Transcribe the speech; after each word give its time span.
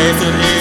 faith 0.00 0.22
in 0.22 0.40
you. 0.40 0.59